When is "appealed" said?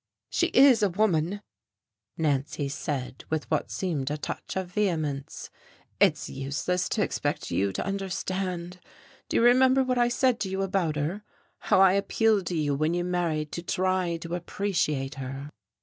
11.93-12.47